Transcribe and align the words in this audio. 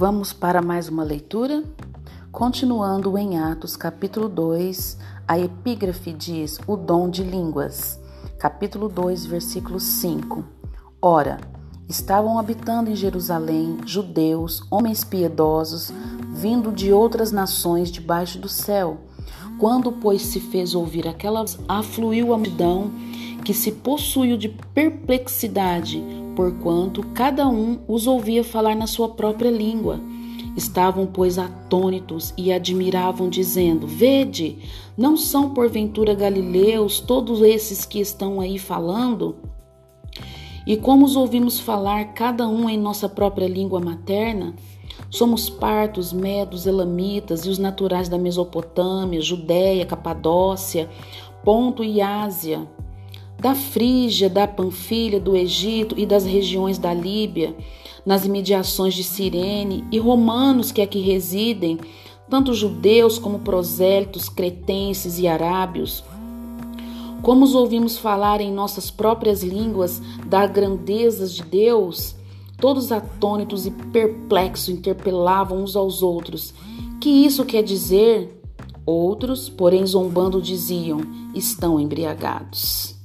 Vamos 0.00 0.32
para 0.32 0.62
mais 0.62 0.88
uma 0.88 1.04
leitura? 1.04 1.62
Continuando 2.32 3.18
em 3.18 3.38
Atos, 3.38 3.76
capítulo 3.76 4.30
2, 4.30 4.96
a 5.28 5.38
epígrafe 5.38 6.10
diz: 6.14 6.58
O 6.66 6.74
dom 6.74 7.10
de 7.10 7.22
línguas. 7.22 8.00
Capítulo 8.38 8.88
2, 8.88 9.26
versículo 9.26 9.78
5. 9.78 10.42
Ora, 11.02 11.38
estavam 11.86 12.38
habitando 12.38 12.88
em 12.88 12.96
Jerusalém 12.96 13.76
judeus, 13.84 14.62
homens 14.70 15.04
piedosos, 15.04 15.92
vindo 16.32 16.72
de 16.72 16.90
outras 16.90 17.30
nações 17.30 17.92
debaixo 17.92 18.38
do 18.38 18.48
céu. 18.48 19.00
Quando, 19.58 19.92
pois, 19.92 20.22
se 20.22 20.40
fez 20.40 20.74
ouvir 20.74 21.06
aquela, 21.06 21.44
afluiu 21.68 22.32
a 22.32 22.38
multidão 22.38 22.90
que 23.44 23.52
se 23.52 23.70
possuiu 23.70 24.38
de 24.38 24.48
perplexidade, 24.48 26.02
porquanto 26.34 27.02
cada 27.14 27.48
um 27.48 27.78
os 27.86 28.06
ouvia 28.06 28.42
falar 28.42 28.74
na 28.74 28.86
sua 28.86 29.08
própria 29.10 29.50
língua. 29.50 30.00
Estavam, 30.56 31.06
pois, 31.06 31.38
atônitos 31.38 32.34
e 32.36 32.52
admiravam, 32.52 33.28
dizendo: 33.28 33.86
Vede, 33.86 34.58
não 34.96 35.16
são 35.16 35.54
porventura 35.54 36.14
galileus 36.14 37.00
todos 37.00 37.40
esses 37.40 37.84
que 37.84 38.00
estão 38.00 38.40
aí 38.40 38.58
falando? 38.58 39.36
E 40.66 40.76
como 40.76 41.04
os 41.06 41.16
ouvimos 41.16 41.58
falar, 41.58 42.12
cada 42.12 42.48
um 42.48 42.68
em 42.68 42.78
nossa 42.78 43.08
própria 43.08 43.48
língua 43.48 43.80
materna? 43.80 44.54
Somos 45.08 45.48
partos, 45.48 46.12
medos, 46.12 46.66
elamitas 46.66 47.46
e 47.46 47.48
os 47.48 47.58
naturais 47.58 48.08
da 48.08 48.18
Mesopotâmia, 48.18 49.20
Judéia, 49.20 49.86
Capadócia, 49.86 50.88
Ponto 51.42 51.82
e 51.82 52.00
Ásia 52.00 52.68
da 53.40 53.54
Frígia, 53.54 54.28
da 54.28 54.46
Panfilha, 54.46 55.18
do 55.18 55.34
Egito 55.34 55.94
e 55.98 56.04
das 56.04 56.26
regiões 56.26 56.76
da 56.76 56.92
Líbia, 56.92 57.56
nas 58.04 58.26
imediações 58.26 58.94
de 58.94 59.02
Cirene, 59.02 59.82
e 59.90 59.98
romanos 59.98 60.70
que 60.70 60.82
aqui 60.82 61.00
residem, 61.00 61.78
tanto 62.28 62.52
judeus 62.52 63.18
como 63.18 63.38
prosélitos, 63.38 64.28
cretenses 64.28 65.18
e 65.18 65.26
arábios. 65.26 66.04
Como 67.22 67.44
os 67.44 67.54
ouvimos 67.54 67.96
falar 67.96 68.42
em 68.42 68.52
nossas 68.52 68.90
próprias 68.90 69.42
línguas 69.42 70.02
das 70.26 70.50
grandezas 70.50 71.34
de 71.34 71.42
Deus, 71.42 72.14
todos 72.58 72.92
atônitos 72.92 73.64
e 73.66 73.70
perplexos 73.70 74.68
interpelavam 74.68 75.62
uns 75.62 75.74
aos 75.74 76.02
outros. 76.02 76.52
Que 77.00 77.08
isso 77.08 77.44
quer 77.46 77.62
dizer? 77.62 78.38
Outros, 78.84 79.48
porém 79.48 79.86
zombando, 79.86 80.42
diziam: 80.42 81.00
estão 81.34 81.80
embriagados. 81.80 82.99